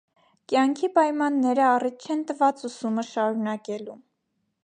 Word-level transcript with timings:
Կեանքի 0.53 0.87
պայմանները 0.95 1.63
առիթ 1.73 2.07
չեն 2.07 2.25
տուած 2.31 2.65
ուսումը 2.71 3.05
շարունակելու։ 3.13 3.99